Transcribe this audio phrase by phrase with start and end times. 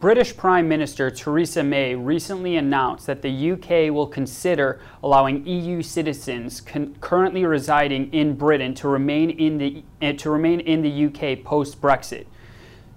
[0.00, 6.62] British Prime Minister Theresa May recently announced that the UK will consider allowing EU citizens
[6.62, 11.44] con- currently residing in Britain to remain in the uh, to remain in the UK
[11.44, 12.24] post Brexit.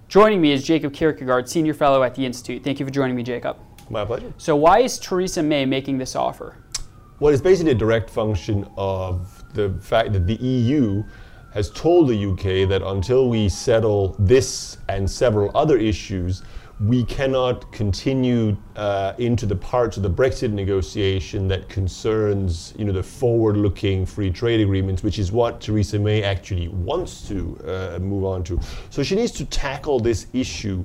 [0.08, 2.64] Joining me is Jacob Kirkegaard, senior fellow at the Institute.
[2.64, 3.58] Thank you for joining me, Jacob.
[3.90, 4.32] My pleasure.
[4.38, 6.56] So, why is Theresa May making this offer?
[7.20, 11.04] Well, it's basically a direct function of the fact that the EU
[11.52, 16.42] has told the UK that until we settle this and several other issues,
[16.80, 22.92] we cannot continue uh, into the parts of the Brexit negotiation that concerns, you know,
[22.92, 28.24] the forward-looking free trade agreements, which is what Theresa May actually wants to uh, move
[28.24, 28.60] on to.
[28.90, 30.84] So she needs to tackle this issue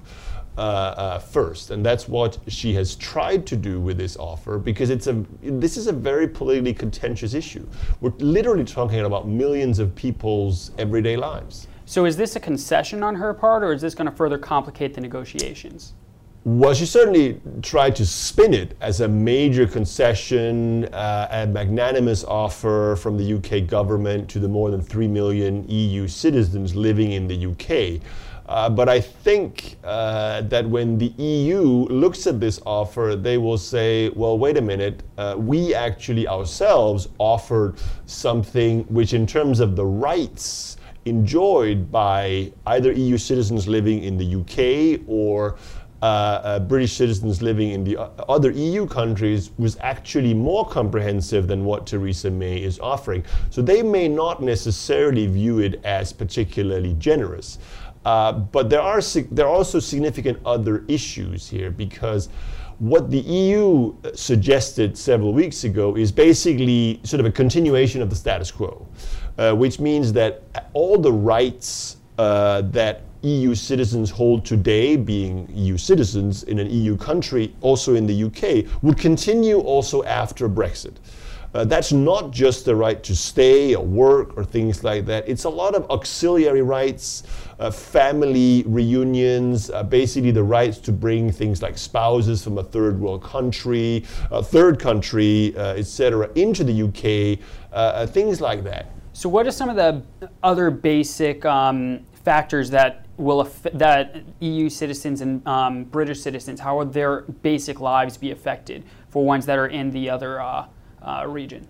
[0.58, 4.90] uh, uh, first, and that's what she has tried to do with this offer because
[4.90, 7.66] it's a this is a very politically contentious issue.
[8.02, 11.68] We're literally talking about millions of people's everyday lives.
[11.90, 14.94] So, is this a concession on her part, or is this going to further complicate
[14.94, 15.94] the negotiations?
[16.44, 22.96] Well, she certainly tried to spin it as a major concession, uh, a magnanimous offer
[22.96, 27.48] from the UK government to the more than 3 million EU citizens living in the
[27.48, 28.04] UK.
[28.46, 33.58] Uh, but I think uh, that when the EU looks at this offer, they will
[33.58, 39.76] say, well, wait a minute, uh, we actually ourselves offered something which, in terms of
[39.76, 40.78] the rights
[41.10, 45.58] enjoyed by either EU citizens living in the UK or
[46.02, 47.98] uh, uh, British citizens living in the
[48.30, 53.26] other EU countries was actually more comprehensive than what Theresa May is offering.
[53.50, 57.60] So they may not necessarily view it as particularly generous.
[58.06, 62.30] Uh, but there are, there are also significant other issues here because
[62.80, 68.16] what the EU suggested several weeks ago is basically sort of a continuation of the
[68.16, 68.88] status quo,
[69.40, 75.78] uh, which means that all the rights uh, that EU citizens hold today, being EU
[75.78, 80.96] citizens in an EU country, also in the UK, would continue also after Brexit.
[81.54, 85.28] Uh, that's not just the right to stay or work or things like that.
[85.28, 87.24] It's a lot of auxiliary rights,
[87.60, 93.00] uh, family reunions, uh, basically the rights to bring things like spouses from a third
[93.00, 97.40] world country, a third country, uh, etc., into the UK,
[97.72, 98.92] uh, uh, things like that.
[99.20, 100.02] So, what are some of the
[100.44, 106.94] other basic um, factors that will that EU citizens and um, British citizens, how would
[106.94, 110.68] their basic lives be affected for ones that are in the other uh,
[111.02, 111.68] uh, region?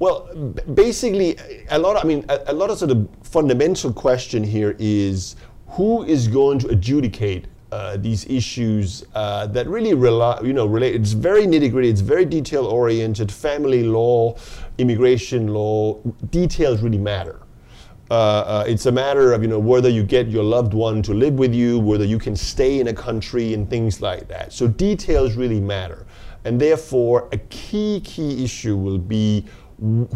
[0.00, 0.28] Well,
[0.74, 1.38] basically,
[1.70, 1.96] a lot.
[1.96, 5.36] Of, I mean, a, a, lot of sort of fundamental question here is
[5.68, 10.94] who is going to adjudicate uh, these issues uh, that really rely, you know, relate.
[10.94, 11.88] It's very nitty gritty.
[11.88, 13.30] It's very detail oriented.
[13.32, 14.36] Family law,
[14.78, 16.00] immigration law,
[16.30, 17.40] details really matter.
[18.08, 21.12] Uh, uh, it's a matter of you know whether you get your loved one to
[21.12, 24.52] live with you, whether you can stay in a country, and things like that.
[24.52, 26.06] So details really matter,
[26.44, 29.44] and therefore a key key issue will be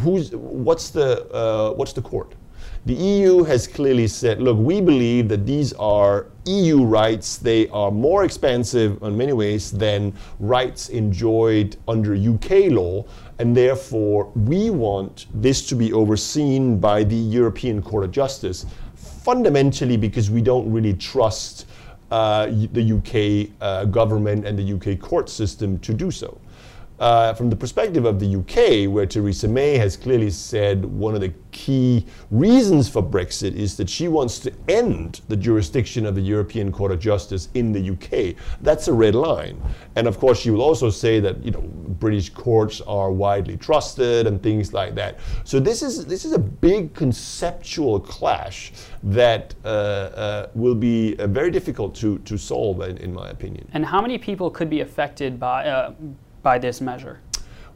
[0.00, 2.36] who's what's the uh, what's the court.
[2.86, 7.36] The EU has clearly said, look, we believe that these are EU rights.
[7.36, 13.04] They are more expensive in many ways than rights enjoyed under UK law,
[13.38, 18.64] and therefore we want this to be overseen by the European Court of Justice,
[18.94, 21.66] fundamentally because we don't really trust
[22.10, 26.40] uh, the UK uh, government and the UK court system to do so.
[27.00, 31.22] Uh, from the perspective of the UK, where Theresa May has clearly said one of
[31.22, 36.20] the key reasons for Brexit is that she wants to end the jurisdiction of the
[36.22, 38.34] European Court of Justice in the UK.
[38.62, 39.60] That's a red line.
[39.96, 41.60] And of course, she will also say that you know
[42.04, 45.18] British courts are widely trusted and things like that.
[45.44, 48.72] So this is this is a big conceptual clash
[49.02, 53.68] that uh, uh, will be uh, very difficult to to solve, in, in, my opinion.
[53.74, 55.66] And how many people could be affected by?
[55.66, 55.92] Uh,
[56.42, 57.20] by this measure?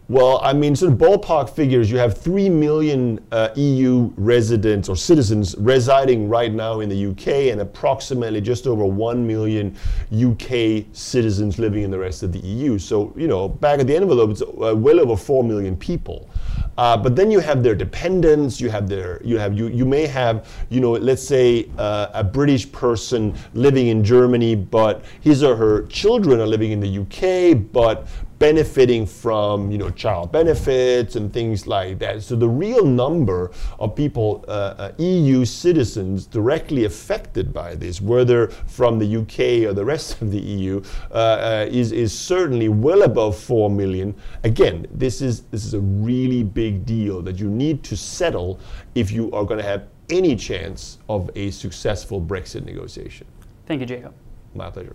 [0.07, 4.97] Well, I mean, sort of ballpark figures, you have 3 million uh, EU residents or
[4.97, 9.75] citizens residing right now in the UK and approximately just over 1 million
[10.13, 12.79] UK citizens living in the rest of the EU.
[12.79, 16.29] So, you know, back at the envelope, it's uh, well over 4 million people.
[16.77, 18.61] Uh, but then you have their dependents.
[18.61, 22.25] You have their you have you you may have you know let's say uh, a
[22.25, 27.73] British person living in Germany, but his or her children are living in the UK,
[27.73, 28.09] but
[28.39, 32.23] benefiting from you know child benefits and things like that.
[32.23, 38.49] So the real number of people, uh, uh, EU citizens directly affected by this, whether
[38.49, 43.03] from the UK or the rest of the EU, uh, uh, is is certainly well
[43.03, 44.15] above four million.
[44.43, 48.59] Again, this is this is a really big deal that you need to settle
[48.95, 53.27] if you are going to have any chance of a successful Brexit negotiation.
[53.67, 54.13] Thank you, Jacob.
[54.55, 54.95] My pleasure.